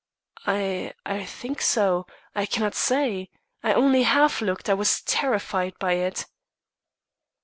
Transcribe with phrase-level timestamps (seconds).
[0.47, 2.07] "I I think so.
[2.33, 3.29] I cannot say;
[3.61, 6.25] I only half looked; I was terrified by it."